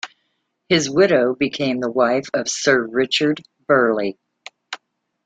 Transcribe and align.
His 0.67 0.89
widow 0.89 1.35
became 1.35 1.79
the 1.79 1.91
wife 1.91 2.27
of 2.33 2.49
Sir 2.49 2.87
Richard 2.87 3.43
Burley. 3.67 4.17